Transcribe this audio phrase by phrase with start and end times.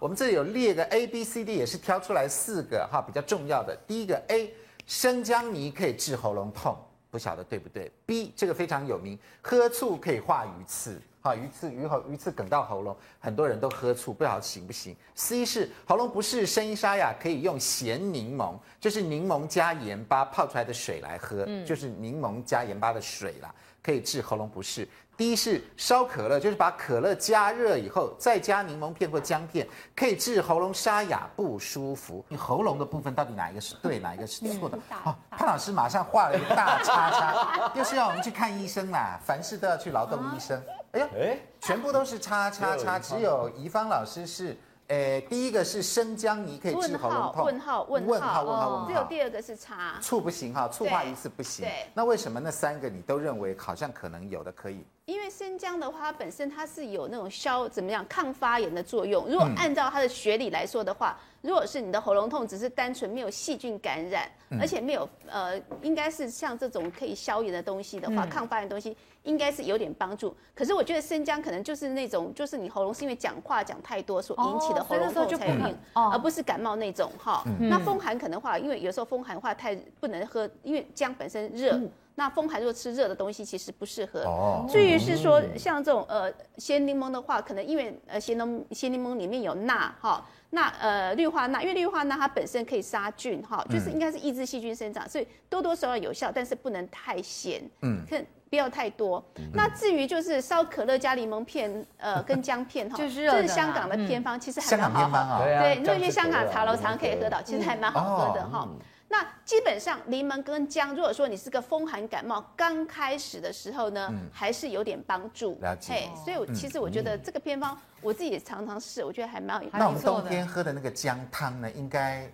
[0.00, 3.76] 我们这里有列个 A、B、C、D，也是挑出来四个哈比较重要的。
[3.86, 4.52] 第一个 A，
[4.86, 6.74] 生姜泥可以治喉咙痛，
[7.10, 10.98] 不晓得对不对？B 这个非常有名，喝醋可以化鱼刺。
[11.22, 24.88] 哈，鱼刺鱼喉鱼刺梗到喉咙，很多人都喝醋，不晓得行不行？C 是喉咙不适、声音沙哑，可以用咸柠檬，就是柠檬加盐巴泡出来的水来喝，嗯、就是柠檬加盐巴的水啦，可以治喉咙不适。
[25.20, 32.24] 第一是烧可乐，就是把可乐加热以后，再加柠檬片或姜片，可以治喉咙沙哑不舒服。
[32.26, 34.78] 你喉咙的部分到底哪一个是对，哪一个是错的？
[35.04, 40.58] 哦，潘老师马上画了一个大叉叉，又是要我们去看医生啦，凡事都要去劳动医生。
[40.92, 44.56] 哎呀，哎，全部都是叉叉叉，只有怡芳老师是。
[44.88, 47.44] 诶，第一个是生姜泥可以治喉咙痛。
[47.44, 48.86] 问号问号问号问号问号。
[48.88, 49.94] 只有第二个是茶。
[50.00, 51.64] 醋不行哈，醋化一次不行。
[51.64, 51.86] 对。
[51.94, 54.84] 那为什么那三个你都认为好像可能有的可以？
[55.10, 59.26] 因为生姜的话，它本身它是有那种消怎么样抗发炎的作用。
[59.26, 64.30] 如果按照它的学理来说的话，如果是你的喉咙痛只是单纯没有细菌感染，
[64.60, 68.96] 而且没有呃，应该是像这种可以消炎的东西的话，抗发炎的东西。
[69.24, 77.44] 应该是有点帮助，可是我觉得生姜可能就是那种，就是你喉咙是因为讲话讲太多所引起的喉咙痛才有病，而不是感冒那种哈。
[77.58, 81.78] 那风寒可能的话，因为有时候风寒的话太不能喝，因为姜本身热，
[82.14, 84.64] 那风寒如果吃热的东西其实不适合。
[84.68, 97.62] 至于是说像这种呃鲜柠檬的话，可能因为呃鲜柠鲜柠檬里面有钠哈，那呃氯化钠，因为氯化钠它本身可以杀菌哈，就是应该是抑制细菌生长，所以多多少少有效，但是不能太咸。
[97.82, 98.24] 嗯，看。
[98.50, 99.24] 不要太多。
[99.54, 105.44] 那至于就是烧可乐加柠檬片，呃， 跟姜片哈，就是这是香港的偏方，其实还蛮好喝。
[105.44, 108.68] 对，如果去香港茶楼常可以喝到，其实还蛮好喝的哈。
[109.12, 115.56] 那基本上柠檬跟姜，如果说你是个风寒感冒刚开始的时候呢，还是有点帮助。
[115.60, 116.08] 了解。
[116.24, 119.70] 所以，我其实我觉得这个偏方，我自己也常常试，我觉得还蛮有。
[119.72, 122.28] 那我们冬天喝的那个姜汤呢，应该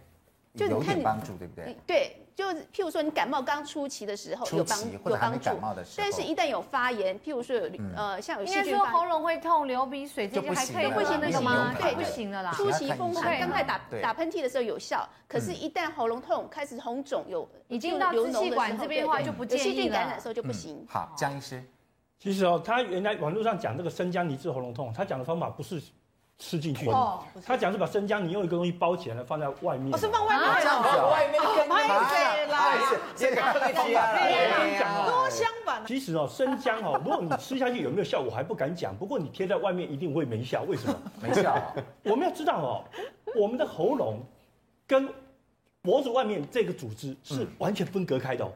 [0.54, 1.76] 有点帮助，对不对？
[1.86, 2.25] 对。
[2.36, 5.50] 就譬如说你感冒刚初期的时候有帮有帮助，
[5.96, 11.74] 但是一旦有发炎，譬如说有呃像有细菌，说喉咙会痛、流鼻水这些还可以不行那个吗？
[11.80, 12.52] 对，不行了啦。
[12.52, 19.70] 初期风寒刚开始打打喷嚏的时候有效，可是，一旦喉咙痛开始红肿有已经到支气管这边的话就不建议了。
[19.70, 20.84] 细菌感染的时候就不行。
[20.86, 21.64] 好，江医师，
[22.18, 25.82] 其实哦，他原来网络上讲这个生姜泥治喉咙痛，他讲的方法不是。
[26.38, 29.90] 吃进去哦，他讲是把生姜你用一个东西包起来，放在外面。
[29.90, 32.78] 我是放外面这样子，外面跟外面来，
[33.14, 35.82] 这个客气啊，多相反。
[35.86, 38.94] 其实哦，生姜哦， 如果你吃下去有没有效，我还不敢讲。
[38.94, 40.94] 不过你贴在外面一定会没效，为什么？
[41.22, 41.56] 没效。
[42.02, 42.84] 我们要知道哦，
[43.34, 44.20] 我们的喉咙
[44.86, 45.08] 跟
[45.80, 48.52] 脖子外面这个组织是完全分隔开的哦，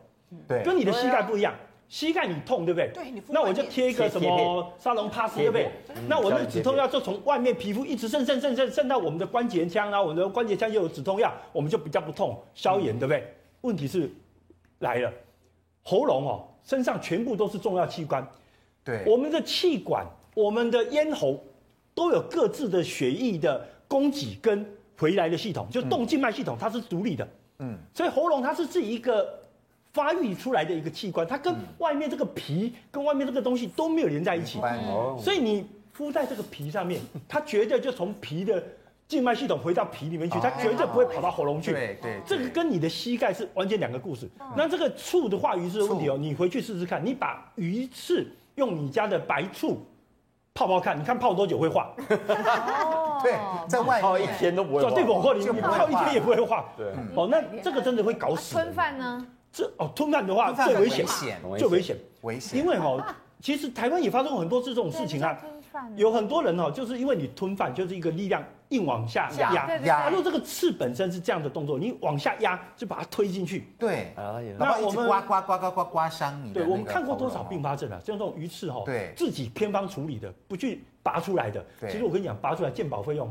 [0.47, 1.55] 对，跟你的膝盖不一样。
[1.91, 2.89] 膝盖你痛对不对？
[2.95, 5.69] 对，那我就贴一个什么沙龙 pass 对不对？
[6.09, 13.35] 那我的止痛药就从外面皮肤一直渗渗渗渗渗到我们的关节腔，然后我们的关节腔又有止痛药，我们就比较不痛，消炎对不对？
[13.63, 14.09] 问题是
[14.79, 15.13] 来了，
[15.83, 18.25] 喉咙哦，身上全部都是重要器官，
[18.85, 21.43] 对，我们的气管、我们的咽喉
[21.93, 24.65] 都有各自的血液的供给跟
[24.97, 27.29] 回来的系统，就动静脉系统它是独立的，
[27.59, 29.40] 嗯，所以喉咙它是自己一个。
[29.93, 34.61] 发育出来的一个器官，它跟外面这个皮、跟外面这个东西都没有连在一起，
[35.19, 38.63] 所以你敷在这个皮上面，它绝对就从皮的
[39.09, 41.73] 静脉系统回到皮里面去，它绝对不会跑到喉咙去。
[41.73, 44.29] 对对，这个跟你的膝盖是完全两个故事。
[44.57, 48.25] 那这个醋的化鱼刺的问题哦，你回去试试看，你把鱼刺
[48.55, 49.85] 用你家的白醋
[50.55, 51.91] 泡泡看，你看泡多久会化？
[53.23, 53.35] 对，
[53.69, 54.91] 在外泡一天都不会化。
[54.91, 56.67] 对，我你你泡一天也不会化。
[56.77, 56.87] 对，
[57.17, 58.55] 哦，那这个真的会搞死。
[58.55, 59.27] 吞饭呢？
[59.53, 61.05] 这哦，吞饭的话最危险，
[61.59, 62.59] 最危险，危险。
[62.59, 63.03] 因为哦，
[63.41, 65.39] 其实台湾也发生过很多次这种事情啊。
[65.95, 70.11] 有很多人哦，就是因为你吞饭，就是一个力量硬往下压压。
[70.11, 73.69] 如果这个刺本身是这样的动作，你往下压就把它推进去。
[73.79, 74.13] 对，
[74.59, 76.53] 那我们刮刮刮刮刮刮伤你。
[76.53, 78.01] 对，我们看过多少并发症啊？
[78.05, 81.65] 像这种鱼刺哈，对，自己偏方处理的，不去拔出来的。
[81.89, 83.31] 其实我跟你讲，拔出来鉴保费用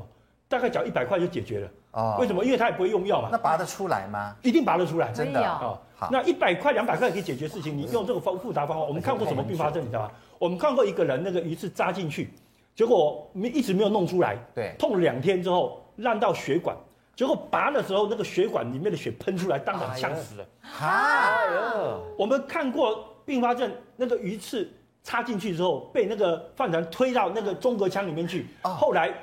[0.50, 1.70] 大概缴一百块就解决了。
[1.92, 2.44] 哦，为什么？
[2.44, 3.30] 因为他也不会用药嘛。
[3.32, 4.36] 那拔得出来吗？
[4.42, 5.80] 一定拔得出来，真的啊。
[6.12, 10.12] 那一百块、两百块可以解决事情，你用这个方复杂方法，我们看过什么并发症，你知道吗？
[10.38, 12.30] 我们看过一个人那个鱼刺扎进去，
[12.76, 16.76] 结果没一直没有弄出来，对，痛了两天之后烂到血管，
[17.16, 20.46] 结果拔的时候那个血管里面的血喷出来，当场呛死了。
[20.80, 22.00] 啊！
[22.18, 24.72] 我们看过并发症，那个鱼刺
[25.04, 29.14] 插进去之后被那个饭团推到那个中隔腔里面去，后来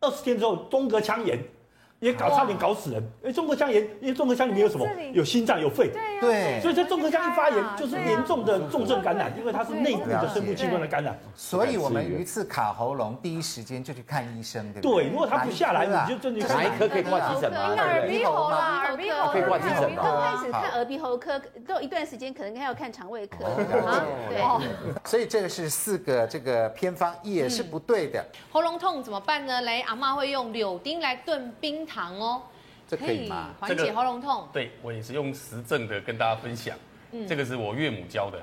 [0.00, 1.57] 二十天之后中隔腔炎。
[2.00, 3.02] 也搞差点搞死人。
[3.24, 4.86] 哎，中隔腔炎，因为中隔腔里面有什么？
[5.12, 5.90] 有心脏，有肺。
[6.20, 6.60] 对。
[6.60, 11.18] 所以这中隔腔一发炎，就是严重的重症感染，因为它是内部的深部器官的感染。
[11.34, 15.04] 所以我们鱼刺卡喉咙，第一时间就去看医生，对不对？
[15.04, 17.58] 对，如果它不下来，你就真的哪一科可以挂急诊吗？
[17.76, 18.84] 耳鼻喉啦？
[18.86, 20.02] 耳鼻喉可以挂急诊吗？
[20.02, 23.38] 刚开始看耳鼻喉科，都一段时间可能还要看肠胃科。
[24.28, 24.38] 对。
[25.04, 28.24] 所以这个是四个这个偏方也是不对的。
[28.52, 29.60] 喉咙痛怎么办呢？
[29.62, 32.42] 来，阿妈会用柳丁来炖冰糖哦。
[32.86, 33.50] 这可以吗？
[33.60, 34.48] 缓解喉咙痛。
[34.50, 36.74] 对，我也是用实证的跟大家分享。
[37.26, 38.38] 这个是我岳母教的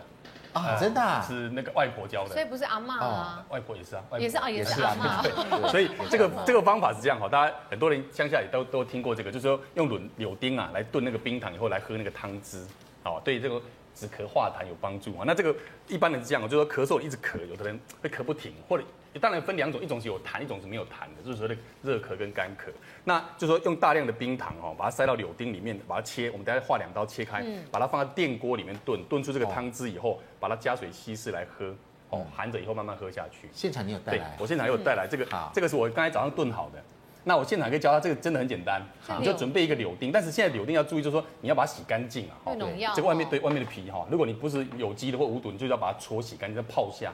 [0.53, 5.68] 啊，真的是那个外婆教的，所以不是阿妈啊，外婆也是啊，也是啊， 也是阿嬷。
[5.69, 12.63] 所以这个这个方法是这样哈，大家很多人乡下也都都听过这个，就是说用柳柳丁啊来炖那个冰糖以后来喝那个汤汁，
[13.03, 13.59] 好，对这个
[13.95, 15.24] 止咳化痰有帮助啊。
[15.25, 15.56] 那这个
[15.88, 18.83] 一般人是这样，就是说咳嗽一直咳，有的人会咳不停，或者。
[19.19, 22.69] 当然分两种，一种是有痰，一种是没有痰的，就是说的热咳跟干咳。
[23.03, 31.73] 那就是说用大量的冰糖哦，把它塞到柳丁里面，把它切，我们等下划两刀切开，把它放在电锅里面炖，炖出这个汤汁以后，把它加水稀释来喝，
[32.09, 33.47] 哦，含着以后慢慢喝下去。
[33.53, 34.35] 现场你有带来？
[34.39, 36.83] 我现场有带来这个，这个是我刚才早上炖好的。
[37.27, 38.79] 那我现场可以教他，这个真的很简单，
[39.17, 47.12] 你就准备一个柳丁，但是现在柳丁要注意，就是说你要把它洗干净啊，对，这个外面对外面的皮哈，如果你不是有机的或无毒，你就要把它搓洗干净，再泡下。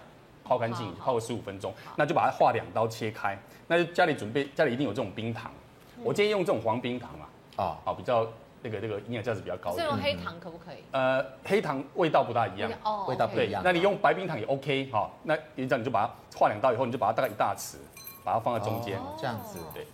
[0.52, 3.40] 泡干净，泡个十五分钟，那就把它划两刀切开。
[3.68, 5.50] 那就家里准备，家里一定有这种冰糖。
[6.04, 8.28] 我建议用这种黄冰糖啊，啊，好，比较
[8.62, 9.74] 那个那个营养价值比较高。
[9.78, 10.84] 这种黑糖可不可以？
[10.92, 12.70] 呃，黑糖味道不大一样，
[13.08, 13.62] 味道不一样。
[13.64, 15.10] 那你用白冰糖也 OK 哈。
[15.24, 17.78] 那这样你就把它划两刀以后，你就把它大概一大匙，
[18.26, 19.58] 把它放在中间，这样子。
[19.74, 19.88] 对。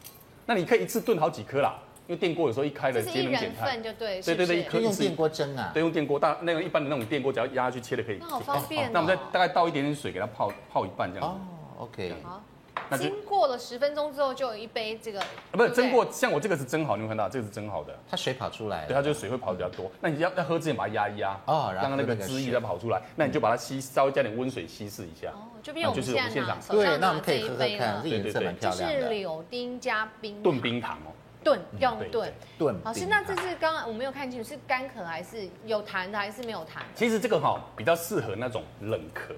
[0.48, 1.76] 那你可以一次炖好几颗啦。
[2.08, 8.18] 因为电锅有时候一开了节能减碳，就对，对对对，可以用电锅蒸啊，对，用电锅大那个一般的那种电锅，只要压下去切的可以。
[8.20, 8.90] 那好方便。
[8.94, 11.36] 那我们再大概倒一点点水给它泡泡一半这样子。
[11.36, 12.16] 哦，OK。
[12.24, 12.42] 好。
[12.98, 15.22] 经过了十分钟之后，就有一杯这个。
[15.52, 18.86] 不是蒸过，像我这个是蒸好，你有看到这个是蒸好的，它水跑出来。
[18.86, 19.92] 对，它就水会跑的比较多。
[20.00, 23.02] 那你要要喝之前把它压一压，哦，让它那个汁液再跑出来。
[23.18, 25.32] 那你就把它稀稍微加点温水稀释一下。
[25.32, 29.02] 哦，就比如我们现在拿对，那我们可以喝喝看，这颜色蛮漂亮的。
[29.02, 31.12] 是柳丁加冰炖冰糖哦。
[31.44, 36.82] 炖用炖炖，老师，那这是刚刚我没有看清楚，是干咳还是有痰的，还是没有痰？
[36.94, 39.34] 其实这个哈比较适合那种冷咳，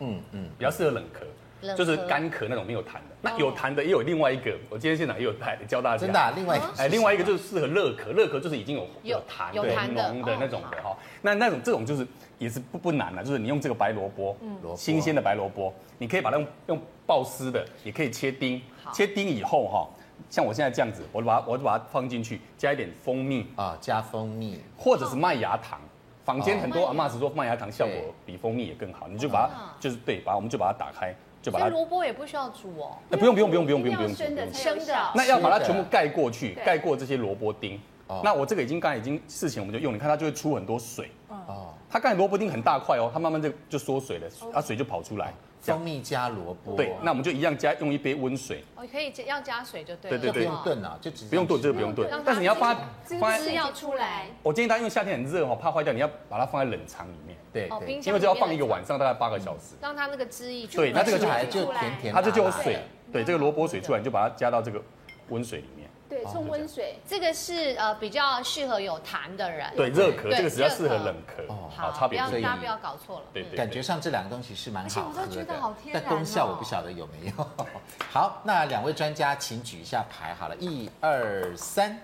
[0.00, 3.00] 嗯嗯，比较适合冷咳，就是干咳那种没有痰的。
[3.22, 5.98] 那有痰的也有另外一个，我今天现场也有带教大家。
[5.98, 10.94] 真的，另外哎，另外一个就是适合热咳，热咳就是已经有有痰有痰浓的那种的哈。
[11.22, 12.06] 那那种这种就是
[12.38, 18.60] 也是不不难的，就是你用这个白萝卜，嗯，新鲜的白萝卜，你可以把它用用爆丝的，也可以切丁，
[18.92, 19.88] 切丁以后哈。
[20.30, 25.80] 像我现在这样子，我就把它，我就把它放进去，加一点蜂蜜啊，加蜂蜜，或者是麦芽糖。
[26.24, 31.68] 坊间很多阿妈是说麦芽糖效果比蜂蜜也更好，你就把它，就是对，把我们就把它打开，就把它。
[31.68, 32.96] 萝卜也不需要煮哦。
[33.10, 34.94] 那不用不用不用不用不用不用生的生的。
[35.14, 37.78] 那要把它全部盖过去，盖过这些萝卜丁。
[38.22, 41.10] 那我这个已经刚才已经事前我们就用，你看它就会出很多水。
[41.28, 41.74] 哦。
[41.90, 45.34] 它刚才萝卜丁很大块哦，它慢慢就就缩水了，它水就跑出来。
[45.72, 48.62] 蜂蜜加萝卜，对，那我们就一样加，用一杯温水。
[48.76, 50.10] 哦，可以加，要加水就对。
[50.10, 51.30] 对对对，不用炖啊，就直接。
[51.30, 52.08] 不用炖，这个不用炖。
[52.24, 54.26] 但是你要放在，汁要出来。
[54.42, 57.36] 我建议大家因为夏天很热哦，怕坏掉，你要把它放在冷藏里面。
[57.52, 57.68] 对，
[58.04, 59.74] 因为这要放一个晚上，大概八个小时。
[59.80, 60.66] 让它那个汁液。
[60.66, 62.78] 对，那这个就还就甜甜，它这就有水。
[63.12, 64.82] 对，这个萝卜水出来，你就把它加到这个
[65.28, 65.83] 温水里面。
[66.14, 69.68] 对，冲温水，这个是呃比较适合有痰的人。
[69.76, 71.44] 对，热咳这个比较适合冷咳。
[71.48, 73.26] 哦，好，差别大家不要搞错了。
[73.32, 73.56] 对对。
[73.56, 75.44] 感觉上这两个东西是蛮好喝的，
[75.92, 77.42] 但功效我不晓得有没有。
[77.56, 77.66] 哦、
[78.12, 81.98] 好，那两位专家请举一下牌，好了，一二三。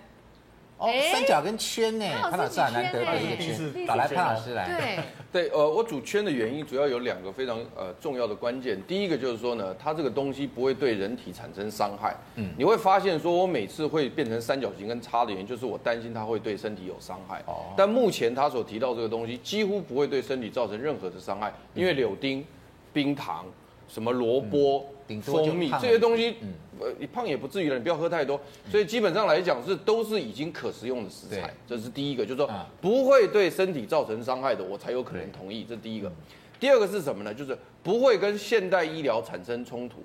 [0.81, 2.07] 哦，三角跟圈呢？
[2.31, 4.67] 潘老师很难得的一个圈，打来潘老师来。
[4.67, 4.99] 对
[5.31, 8.83] 对，呃，我组圈的原因主要有两个非常呃重要的关键。
[8.89, 12.17] 第一个就是说呢，它这个东西不会对人体产生伤害。
[12.37, 17.43] 嗯，你会发现说，我每次会变成三角形跟叉的原因，就是我担心它会对身体有伤害。
[17.47, 17.75] 哦。
[17.77, 22.43] 但目前他所提到这个东西，几乎不会对身体造成任何的伤害，因为柳丁、
[22.91, 23.45] 冰糖、
[23.93, 24.87] 什么萝卜。
[25.25, 26.37] 蜂蜜这些东西，
[26.79, 28.41] 呃，你胖也不至于了，你不要喝太多。
[28.71, 32.49] 所以基本上来讲是都是已经可食用的食材，这是第一个，就是说
[32.81, 35.65] 不会对身体造成伤害的，我才有可能同意。
[35.69, 36.13] 这是第一个。
[36.61, 37.35] 第二个是什么呢？
[37.35, 39.97] 就是不会跟现代医疗产生冲突。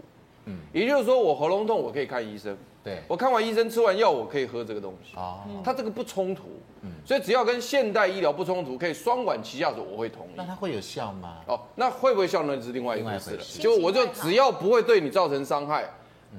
[0.45, 2.57] 嗯，也就是说，我喉咙痛，我可以看医生。
[2.83, 5.17] 对，我看完医生吃完药，我可以喝这个东西。
[5.17, 6.43] 哦，它这个不冲突。
[6.83, 10.31] 嗯，所以只要跟现代医疗不冲突，可以双管齐下的，我会同意。
[10.35, 11.37] 那它会有效吗？
[11.47, 12.61] 哦，那会不会效呢？
[12.61, 13.43] 是另外一回事了。
[13.59, 15.89] 就我就只要不会对你造成伤害，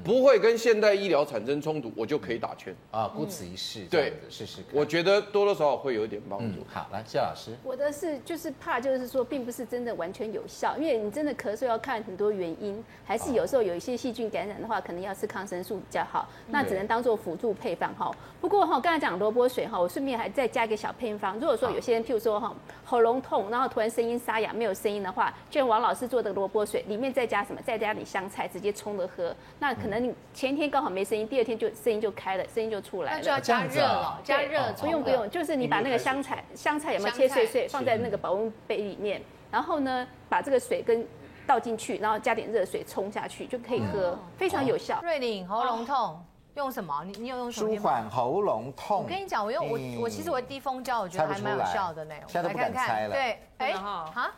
[0.04, 4.62] 不会跟现代医疗产生冲突，我就可以打圈啊，顾此一试，对，试试。
[4.72, 6.62] 我觉得多多少少会有一点帮助。
[6.72, 18.10] 好，来谢老师，我的是就是怕就是说，并不是真的完全有效，因为你真的咳嗽要看很多原因，还是有时候有一些细菌感染的话，可能要吃抗生素比较好，那只能当做辅助配方哈。
[18.40, 21.34] 不过哈，刚才讲萝卜水哈，我顺便还再加一个小配方。
[21.38, 27.60] 如果说有些人譬如说哈喉咙痛，然后突然声音沙哑没有声音的话，就像王老师做的萝卜水，里面再加什么？
[27.66, 29.34] 再加点香菜，直接冲着喝。
[29.58, 33.18] 那可能你前一天刚好没声音，第二天就声音就开了，声音就出来了。
[33.18, 34.72] 那就要加热了，加热。
[34.72, 41.06] 不用不用，就是你把那个香菜，香菜有没有切碎碎，放在那个保温杯里面，然后呢，把这个水跟
[41.46, 44.98] 倒进去，然后加点热水冲下去就可以喝，非常有效。
[45.04, 46.20] 瑞麟喉咙痛
[46.54, 47.04] 用什么？
[47.04, 47.76] 你你有用什么？
[47.76, 49.04] 舒缓喉咙痛。
[49.04, 52.14] 我跟你讲，我用我我其实我滴蜂胶，我觉得还蛮有效的呢。
[52.26, 53.14] 现在都不敢猜了。
[53.14, 54.32] 对，哎，哈。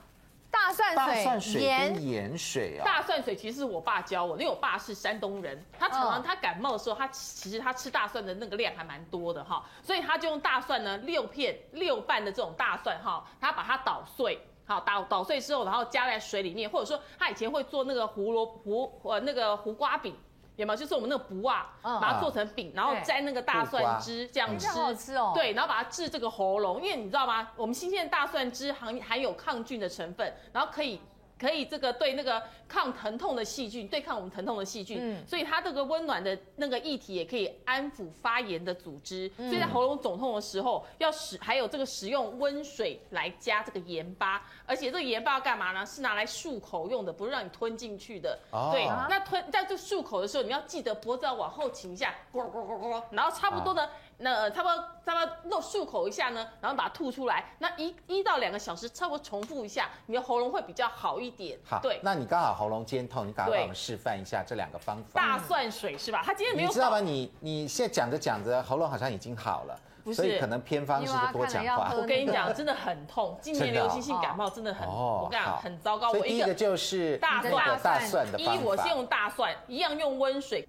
[0.58, 20.14] 大蒜水、大蒜水跟盐水啊，大蒜水其实是我爸教我，因为我爸是山东人，他常常他感冒的时候，他其实他吃大蒜的那个量还蛮多的哈，所以他就用大蒜呢六片六瓣的这种大蒜哈，他把它捣碎，好捣捣碎之后，然后加在水里面，或者说他以前会做那个胡萝胡呃那个胡瓜饼。
[20.58, 20.76] 有没有？
[20.76, 25.32] 就是我们那个卜啊，把它做成饼，然后沾那个大蒜汁这样吃，好吃哦。
[25.34, 27.48] 对，然后把它治这个喉咙，因为你知道吗？
[27.56, 31.00] 我们新鲜的大蒜汁含含有抗菌的成分，然后可以。
[31.38, 45.86] 可以这个对那个抗疼痛的细菌，对抗我们疼痛的细菌，嗯，所以它这个温暖的那个液体也可以安抚发炎的组织，嗯，所以在喉咙肿痛的时候要使还有这个使用温水来加这个盐巴，而且这个盐巴要干嘛呢？
[45.86, 48.38] 是拿来漱口用的，不是让你吞进去的。
[48.50, 53.82] 哦，对，那吞在这漱口的时候，你要记得脖子要往后倾一下，咕咕咕咕，然后差不多的。
[53.84, 53.90] 啊
[54.20, 57.44] 那差不多差不多弄漱口一下呢，然后把它吐出来。
[57.58, 61.56] 那一一到两个小时，差不多重复一下，你的喉咙会比较好一点。
[61.64, 62.00] 好，对。
[62.02, 65.20] 那你刚好喉咙尖痛，你赶快帮我们示范一下这两个方法。
[65.20, 66.22] 大蒜水是吧？
[66.24, 66.68] 他今天没有。
[66.68, 66.98] 你知道吗？
[67.00, 71.92] 你你现在讲着讲着，喉咙好像已经好了，不是，所以可能偏方是多讲话。
[71.94, 73.38] 我 跟你讲，真的很痛。
[73.40, 76.10] 今年流行性感冒真的很，哦我跟你讲很糟糕。
[76.10, 78.54] 所以第一个就是大蒜大蒜的方法。
[78.54, 80.66] 一，我先用大蒜，一样用温水。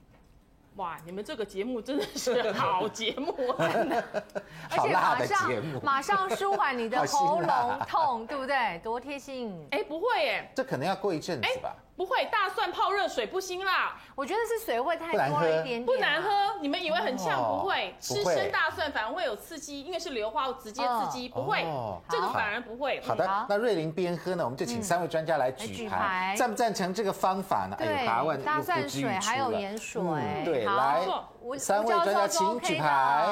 [0.79, 4.24] 哇，你们这个节目真的是好节目， 真的，
[4.71, 5.51] 而且马上
[5.83, 8.79] 马上舒缓你的 喉咙痛，对不对？
[8.81, 9.53] 多贴心！
[9.71, 11.75] 哎，不会耶，这可能要过一阵子吧。
[12.00, 13.94] 不会，大蒜泡热水不辛辣。
[14.15, 16.29] 我觉得是水会太多一点点，不难喝。
[16.62, 17.38] 你们以为很呛？
[17.38, 21.68] 不会，吃生大蒜反而会有刺激，因为是硫化物直接刺激，不会。
[22.08, 23.01] 这个反而不会。
[23.01, 27.75] 好的，那瑞麟边喝呢，我们就请三位专家来举牌，赞不赞成这个方法呢？
[27.77, 28.06] 对，
[28.46, 30.01] 大蒜水还有盐水。
[30.46, 31.06] 对，来，
[31.58, 33.27] 三位专家请举牌。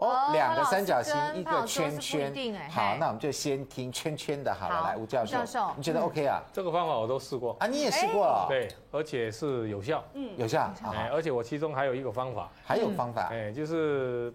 [0.00, 2.32] 哦，两个三角形，一个圈圈。
[2.70, 4.82] 好，那我们就先听圈圈的，好了。
[4.82, 5.38] 来，吴教授，
[5.76, 6.42] 你觉得 OK 啊？
[6.52, 8.46] 这个方法我都试过啊，你也试过了？
[8.48, 10.72] 对，而且是有效，嗯，有效。
[10.84, 14.32] 哎，而且我其中还有一个方法，还有方法，哎，就是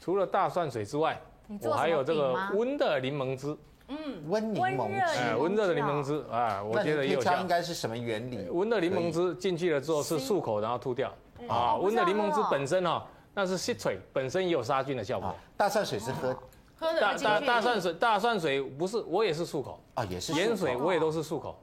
[0.00, 1.16] 除了大蒜水之外，
[1.62, 3.56] 我还有这个温的柠檬汁。
[3.88, 3.96] 嗯，
[4.28, 7.36] 温柠檬汁，哎，温热的柠檬汁啊，我觉得有效。
[7.36, 8.48] 应该是什么原理？
[8.50, 11.12] 温的柠檬汁进去了之后是漱口，然后吐掉。
[11.46, 13.06] 啊，温的柠檬汁本身哈。
[13.38, 15.36] 那是吸水，本身也有杀菌的效果。
[15.58, 16.34] 大蒜水是喝，
[16.74, 17.00] 喝的。
[17.02, 20.32] 大大大蒜水，大蒜水不是，我也是漱口啊，也是。
[20.32, 21.62] 盐水我也都是漱口，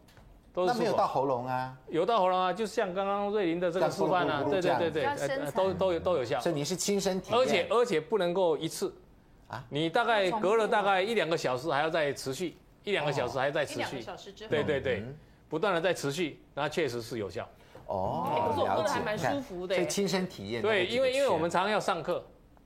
[0.53, 0.77] 都是漱口。
[0.77, 1.75] 那没有到喉咙啊？
[1.89, 6.39] 有到喉咙啊，就像刚刚瑞林的这个示范啊，对对对对，都都有都有效。
[6.41, 7.39] 所以你是亲身体验。
[7.39, 8.93] 而且而且不能够一次，
[9.47, 13.79] 啊，你大概隔了大概一两个小时还要再持续，一两个小时还要再持续。
[13.79, 14.49] 一两个小时之后。
[14.51, 15.03] 对对对，
[15.49, 17.49] 不断的在持续，那确实是有效。
[17.87, 18.89] 哦，了解。
[18.89, 19.75] 还蛮舒服的。
[19.75, 20.61] 所以亲身体验。
[20.61, 22.23] 对，因为因为我们常常要上课。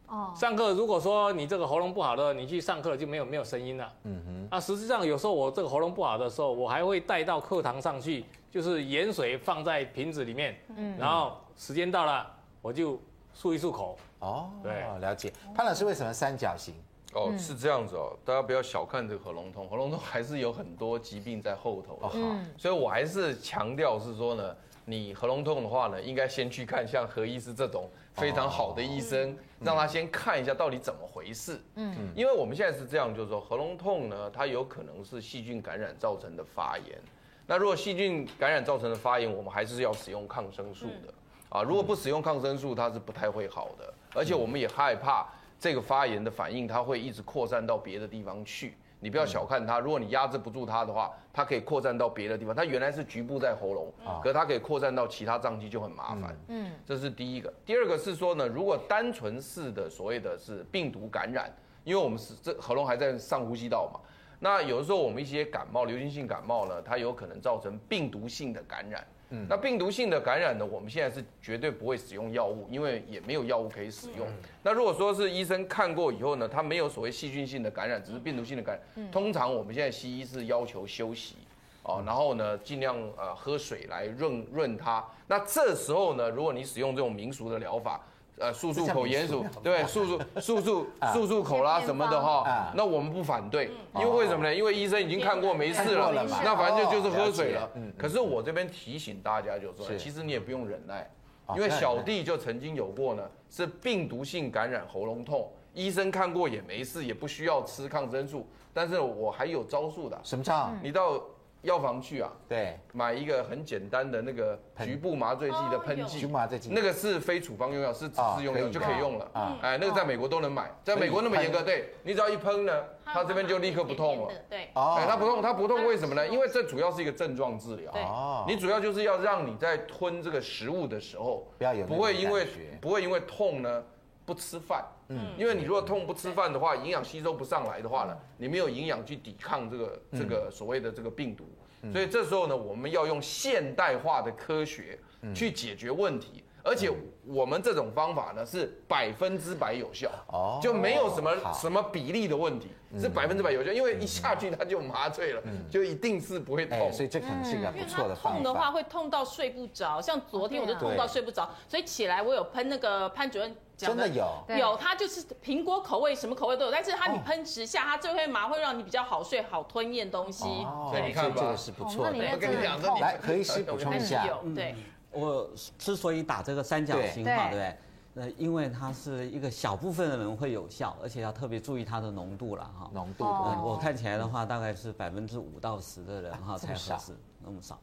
[0.08, 3.94] 哦，上课如果说你这个喉咙不好的，你去上课就没有没有声音了。
[4.04, 4.48] 嗯哼。
[4.52, 12.26] 啊，实际上有时候我这个喉咙不好的时候，我还会带到课堂上去，就是盐水放在瓶子里面，嗯，然后时间到了
[12.62, 12.94] 我就
[13.36, 13.98] 漱一漱口。
[14.20, 15.34] 哦，对，了解。
[15.54, 16.74] 潘老师为什么三角形？
[17.14, 22.00] 哦，是这样子哦，大家不要小看这个喉咙痛，喉咙痛还是有很多疾病在后头。
[22.02, 22.18] 哦，好，
[22.58, 24.56] 所以我还是强调是说呢，
[24.90, 27.90] 你喉咙痛的话呢，应该先去看像何医师这种。
[28.14, 31.62] 非常好的医生，让他先看一下到底怎么回事。
[31.76, 37.00] 嗯，因为我们现在是这样，就是说喉咙痛呢，它有可能是细菌感染造成的发炎。
[37.46, 41.14] 那如果细菌感染造成的发炎，我们还是要使用抗生素的。
[41.50, 43.94] 啊，如果不使用抗生素，它是不太会好的。
[44.16, 45.28] 而且我们也害怕
[45.60, 48.76] 这个发炎的反应，它会一直扩散到别的地方去。
[49.00, 52.56] 你不要小看它，如果你压制不住它的话，它可以扩散到别的地方。
[52.56, 56.36] 它原来是局部在喉咙，可是它可以扩散到其他脏器就很麻烦。
[56.48, 57.54] 嗯，这是第一个。
[57.66, 61.52] 第二个是说呢，如果单纯是的所谓的是病毒感染，
[61.84, 64.00] 因为我们是这喉咙还在上呼吸道嘛，
[64.40, 69.06] 那有的时候我们一些感冒、流行性感冒呢，它有可能造成病毒性的感染。
[69.30, 74.28] 嗯，那病毒性的感染呢，我们现在是绝对不会使用药物，因为也没有药物可以使用。
[74.64, 81.36] 那如果说是医生看过以后呢，他没有所谓细菌性的感染，只是病毒性的感染，通常我们现在西医是要求休息。
[81.84, 85.02] 哦，然后呢，尽量呃喝水来润润它。
[85.26, 88.06] 那这时候呢，如果你使用这种民俗的疗法，
[88.40, 94.54] 呃，漱漱口盐水，对，漱漱漱漱漱漱口啦什么的哈，那我们不反对，因为为什么呢？
[94.54, 96.12] 因为医生已经看过没事了，
[96.44, 97.68] 那反正就就是喝水了。
[97.98, 101.10] 可是我这边提醒大家就是说，其实你也不用忍耐，
[101.56, 110.20] 因为小弟就曾经有过呢，是病毒性感染喉咙痛，医生看过也没事，也不需要吃抗生素，但是我还有招数的。
[110.24, 110.72] 什么招？
[110.84, 111.20] 你到。
[111.64, 119.30] 药房去啊，对，买一个很简单的那个局部麻醉剂的喷剂，麻醉剂，那个是非处方用药，是只是用药就可以用了。
[119.34, 124.34] 啊，哎，那个在美国都能买，在美国那么严格，对，你只要一喷呢，它这边就立刻不痛了。
[124.50, 126.28] 对，哎，它不痛，它不痛，为什么呢？
[126.28, 127.92] 因为这主要是一个症状治疗。
[127.94, 132.48] 哦，你主要就是要让你在吞这个食物的时候，不要有不会因为
[132.80, 133.84] 不会因为痛呢
[134.28, 134.86] 不吃饭。
[135.08, 141.46] 嗯，因为你如果痛不吃饭的话，营养吸收不上来的话呢，你没有营养去抵抗这个这个所谓的这个病毒。
[141.94, 145.00] 所以这时候呢，我们要用现代化的科学
[145.34, 146.92] 去解决问题，而且
[147.24, 152.70] 我们这种方法呢是百分之百有效，哦，就没有什么什么比例的问题，
[153.00, 158.40] 是百分之百有效，因为一下去它就麻醉了，就一定是不会痛，所以这可能是一个不错的方法。
[158.40, 163.56] 痛的话会痛到睡不着，像昨天我就痛到睡不着，所以起来我有喷那个潘主任。
[163.78, 166.72] 真的有有，它就是苹果口味，什么口味都有。
[166.72, 170.44] 但是它你喷十下，它就会麻，会让你比较好睡、好吞咽东西。
[170.44, 172.18] 所以你看这个是不错的。
[172.32, 174.28] 我跟你讲，来，可以师补充一下。
[174.56, 174.76] 对，
[175.12, 177.78] 我之所以打这个三角形嘛，对不对？
[178.16, 182.90] 呃，因为它是一个小部分的人会有效，而且要特别注意它的浓度了哈。
[182.92, 187.80] 浓度，我看起来的话，大概是百分之五到十的人哈才合适，那么少。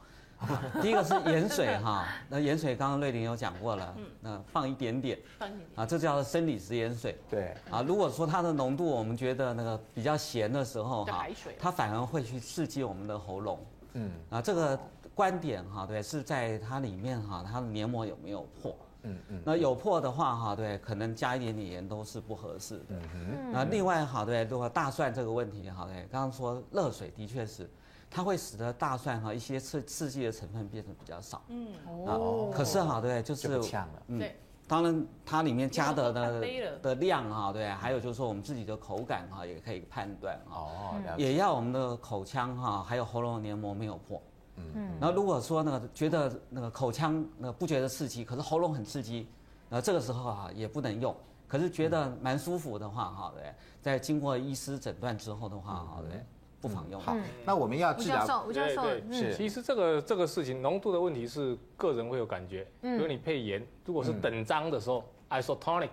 [0.83, 7.19] 第一个是盐水哈， 那盐水刚刚瑞玲有讲过了，嗯那放一点点，放一点点啊，这叫做生理食盐水。
[7.31, 11.27] 对啊，如果说它的浓度我们觉得那个比较咸的时候哈，
[11.59, 13.59] 它反而会去刺激我们的喉咙。
[13.95, 14.79] 嗯啊，这个
[15.15, 18.75] 观点哈，对，是在它里面哈，它的黏膜有没有破？
[19.07, 22.85] 嗯嗯，那有破的话哈，对，可能加一点点盐都是不合适的。
[22.91, 27.71] 嗯哼，那另外哈对，如果大蒜这个问题好对，刚刚说热水的确是。
[28.15, 31.43] 它会使得大蒜哈一些刺刺激的成分变得比较少。
[31.49, 31.67] 嗯
[32.07, 32.49] 哦。
[32.55, 33.61] 可是哈对，就是
[34.07, 34.23] 嗯，
[34.69, 44.23] 当然它里面加的 的的量哈对，还有就是说我们自己的口感哈也可以判断哦，也要我们的口腔哈还有喉咙黏膜没有破。
[44.59, 44.91] 嗯嗯。
[45.01, 49.27] 然后如果说那个觉得那个口腔那个不觉得刺激，可是喉咙很刺激，
[49.69, 51.13] 那这个时候啊也不能用。
[51.49, 56.25] 可是觉得蛮舒服的话哈对，在经过医师诊断之后的话哈对。
[56.65, 58.43] 不妨用好，那我们要治疗。
[58.49, 59.35] 吴教授，是。
[59.35, 62.67] 其实这个这个事情浓度的问题是个人会有感觉。
[62.81, 62.97] 嗯。
[62.97, 65.91] 比如你配盐，如果是等张的时候，isotonic，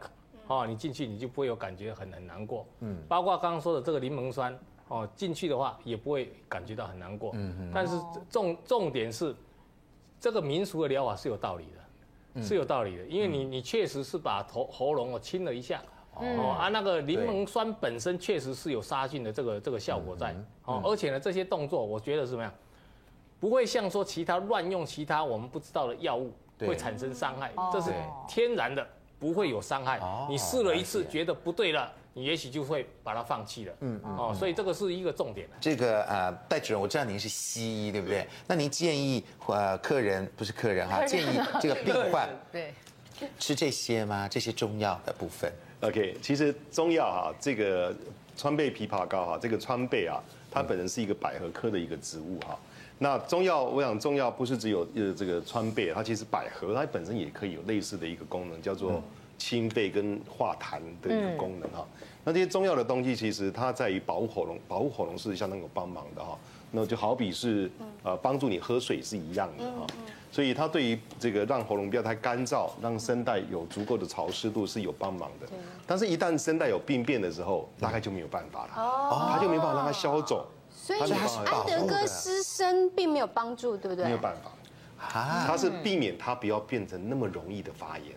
[0.47, 2.65] 哦，你进去你就不会有感觉很很难过。
[2.79, 2.97] 嗯。
[3.09, 4.57] 包括刚刚说的这个柠檬酸，
[4.87, 7.31] 哦，进去的话也不会感觉到很难过。
[7.33, 7.71] 嗯嗯。
[7.75, 9.35] 但是重重点是，
[10.21, 11.65] 这个民俗的疗法是有道理
[12.35, 15.81] 的，是有道理的，因为你你确实是把头喉咙哦清了一下。
[16.15, 22.53] 哦啊，那个柠檬酸本身确实是有杀菌的这个这个效果在，哦，而且呢，这些动作我觉得是怎么样，
[23.39, 27.91] 不会像说其他乱用其他我们不知道的药物会产生伤害，这是
[28.27, 28.85] 天然的，
[29.19, 29.99] 不会有伤害。
[30.29, 33.73] 你试了一次觉得不对了，你也许就会把它放弃了。
[33.79, 35.49] 嗯哦，所以这个是一个重点。
[35.59, 38.27] 这个呃，戴主任，我知道您是西医对不对？
[38.45, 42.73] 那您建议呃客人不是客人哈，建议这个病 患对
[43.39, 44.27] 吃这些吗？
[44.27, 47.95] 这些中药的部分？OK，其实中药哈，这个
[48.35, 52.57] 川贝枇杷膏哈，这个川贝啊，它本身是一个百合科的一个植物哈。
[52.99, 59.01] 那中药，我想中药不是只有呃这个川贝，它其实百合它本身也可以有类似的一个功能，叫做
[59.39, 61.87] 清肺跟化痰的一个功能哈。
[62.23, 66.37] 那这些中药的东西，其实它在于保护喉咙，保护喉咙是相当有帮忙的哈。
[66.69, 67.69] 那就好比是
[68.03, 69.87] 呃帮助你喝水是一样的哈。
[70.31, 75.47] 所以它对于这个让喉咙不要太干燥，让声带有足够的潮湿度是有帮忙的。
[75.85, 78.73] 但是，一旦声带有病变的时候，大概就没有办法了。
[78.77, 80.41] 哦，它就没办法让它消肿。
[80.73, 84.05] 所以，安德哥失声并没有帮助，对不对？
[84.05, 84.51] 没有办法。
[85.19, 88.15] 啊，它是避免它不要变成那么容易的发炎。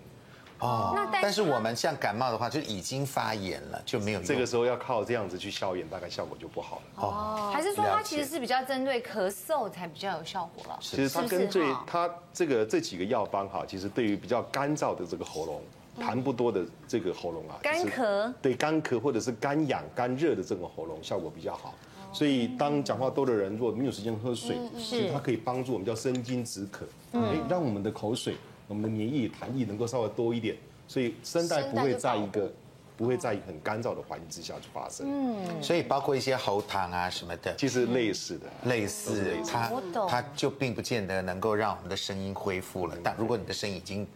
[0.64, 4.27] 哦，那但是我们像感冒的话，就已经发炎了，就没有用。
[4.27, 6.83] 这个时候要靠这样子去消炎，大概效果就不好了。
[6.96, 10.79] 哦，还是说它其实是比较针对咳嗽才比较有效果了？
[10.81, 15.61] 其实它跟最它这个这几个药方哈，其实对于比较干燥的这个喉咙，
[16.00, 21.74] 痰不多的这个喉咙啊，干咳，对干咳或者是干痒、干热的这种喉咙效果比较好。
[22.12, 28.37] 所以当讲话多的人，如果没有时间喝水，其实它可以帮助我们叫生津止渴，哎，让我们的口水、
[28.68, 30.57] 我们的黏液、痰液能够稍微多一点，
[30.88, 32.53] 所以声带不会在一个。
[32.96, 39.68] 不会在很干燥的环境之下去发生，嗯，所以包括一些喉糖啊什么的，其实类似的，类似，它
[40.09, 42.96] 它就并不见得能够让我们的声音恢复了。
[43.03, 44.07] 但如果你的声音已经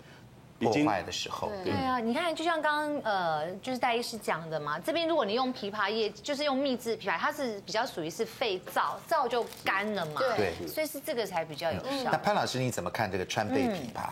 [0.61, 1.73] 破坏的时候，对。
[1.73, 12.13] 啊，你看，就像刚刚呃，就是戴医师讲的嘛，这边如果你用枇杷叶，就是用秘制枇杷，它是比较属于是肺燥，燥就干了嘛，对，所以是这个才比较有效。
[12.13, 14.09] 那潘老师你怎么看这个川贝枇杷？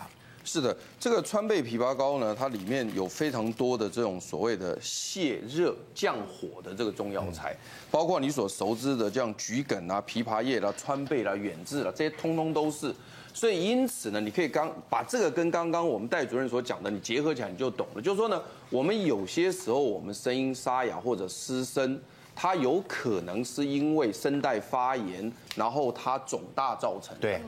[0.47, 7.53] 是的，这个川贝枇杷膏呢，它里面有非常多的这种所谓的泻热降火的这个中药材，
[7.91, 12.95] 包括你所熟知的像桔梗啊、枇杷叶啦、川贝啦、远志啦，这些通通都是。
[13.33, 18.01] 所以因此呢，你可以刚把这个跟刚刚我们戴主任所讲的，你结合起来你就懂了。
[18.01, 21.99] 就是说呢，我们有些时候我们声音沙哑或者失声，
[22.39, 27.21] 它有可能是因为声带发炎，然后它肿大造成的。
[27.21, 27.41] 对。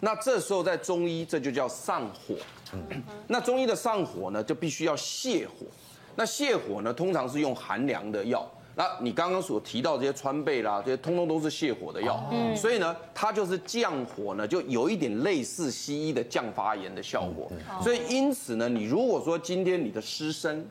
[0.00, 2.34] 那这时候在中医，这就叫上火。
[3.26, 5.64] 那中医的上火呢，就必须要泻火。
[6.14, 8.46] 那泻火呢，通常是用寒凉的药。
[8.76, 12.22] 那你刚刚所提到这些川贝啦，这些通通都是泻火的药。
[12.30, 17.50] 嗯所以呢，它就是降火呢，就有一点类似西医的降发炎的效果。
[17.82, 20.66] 所以因此呢，你如果说今天你的失声，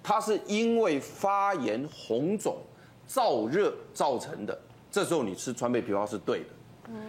[0.00, 2.56] 它是因为发炎红肿
[3.08, 4.58] 燥热造成的，
[4.90, 6.46] 这时候你吃川贝枇杷是对的。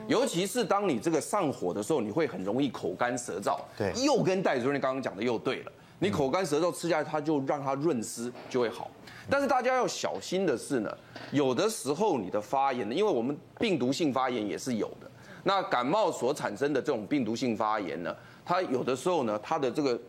[0.07, 3.60] 尤其是当你这个上火的时候，你会很容易口干舌燥。
[3.77, 5.71] 对，又跟戴主任刚刚讲的又对了。
[5.99, 8.89] 你口干舌燥吃下去，它就让它润湿就会好。
[9.29, 10.97] 但是大家要小心的是呢，
[11.31, 15.10] 有的时候你的发炎呢，因为我们病毒性发炎也是有的。
[15.43, 19.99] 那感冒所产生的这种病毒性发炎呢，它有的时候呢，它的这个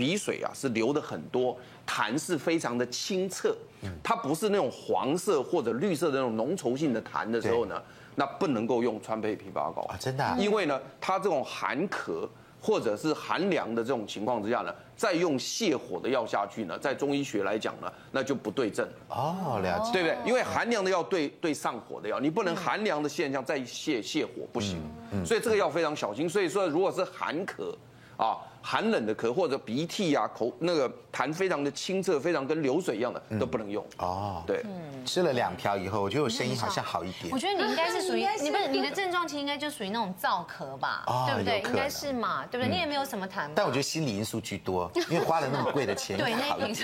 [0.00, 1.54] 鼻水啊是流的很多，
[1.86, 3.54] 痰是非常的清澈，
[4.02, 7.82] 它不是那种黄色或者绿色的那种浓稠性的痰的时候呢。
[8.16, 9.82] 那不能够用川贝枇杷膏。
[9.82, 12.26] 啊，真的，因为呢，它这种寒咳
[12.60, 20.16] 或者是寒凉的这种情况之下呢，再用泻火的药下去呢，在中医学来讲呢，那就不对症哦，了解，对不对？
[20.26, 24.80] 因为寒凉的药对对上火的药，你不能寒凉的现象再泻泻火不行，
[25.24, 26.28] 所以这个药非常小心。
[26.28, 27.74] 所以说，如果是寒咳
[28.16, 28.38] 啊。
[28.62, 34.42] 寒冷的咳或者鼻涕啊，口那个痰非常的清澈，非常跟流水一样的都不能用哦。
[34.46, 34.64] 对，
[35.04, 37.32] 吃了两条以后，我觉得我声音好像好一点。
[37.32, 41.60] 我觉得你应该是属于你不是你的症状其实应该就属于那种燥咳吧，对不对？
[41.62, 42.70] 应该是嘛，对不对？
[42.70, 43.50] 你也没有什么痰。
[43.54, 46.16] 但我觉得心理因素居多，因为花了那么贵的钱。
[46.16, 46.74] 对，那一瓶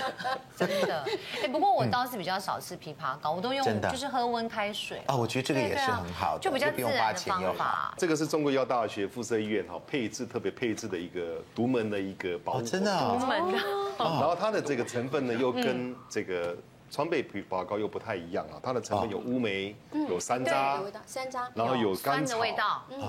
[0.55, 1.05] 真的。
[1.43, 5.01] 哎，不过我倒是比较少吃枇杷膏，我都用就是喝温开水。
[5.05, 7.93] 啊，我觉得这个也是很好，就比较自然的方法。
[7.97, 12.39] 这个是中国药大学附设医院哈配置特别配置的一个独门的一个。
[12.45, 13.17] 哦，真的啊！
[13.97, 16.55] 然后它的这个成分呢，又跟这个
[16.89, 18.55] 川贝枇杷膏又不太一样啊。
[18.63, 19.75] 它的成分有乌梅，
[20.09, 22.37] 有山楂，山楂，然后有甘草，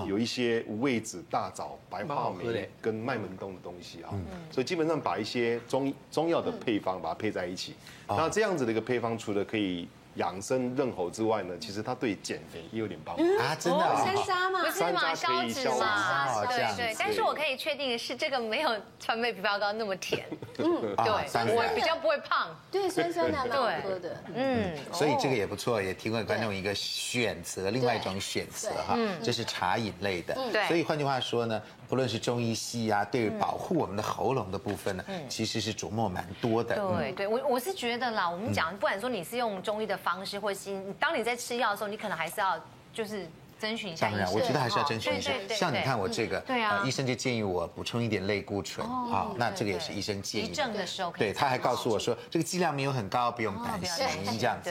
[0.05, 4.11] 有一些五味子、大枣、白话梅跟麦门冬的东西啊。
[4.51, 7.75] 所以基本上把一些中中药的配方把它配在一起。
[8.07, 9.87] 那这样子的一个配方，除了可以。
[10.15, 13.55] 养生润喉之外呢，其实它对减肥也有点帮助啊！
[13.59, 14.63] 真的，山楂吗？
[14.63, 16.95] 不是嘛，消脂嘛，对对。
[16.97, 20.25] 但是我可以确定的是，这个没有川贝枇杷膏那么甜。
[20.57, 22.49] 嗯，对，我比较不会胖。
[22.71, 24.23] 对，酸酸的，蛮好喝的。
[24.33, 28.97] 嗯，所以这个也不错，也提供给观众一个选择，另外一种选择哈。
[29.23, 30.33] 这是茶饮类的。
[30.51, 30.67] 对。
[30.67, 36.75] 所以换句话说呢，不论是中医西医啊，对于保护我们的喉咙的部分呢，其实是琢磨蛮多的。
[36.75, 42.59] 对对，我我是觉得啦，我们讲，不管说你是用中医的方式或新，当你在吃药的时候，你可能还是要
[42.93, 43.27] 就是
[43.59, 44.07] 征询一下。
[44.07, 45.31] 当然，我觉得还是要征询一下。
[45.49, 50.47] 像你看我这个，对啊，医生就建议我补充一点类固醇啊，那这个也是医生建议。
[50.47, 54.69] 急症的时候，对，他还告诉我说，这个剂量没有很高，不用担心这样子。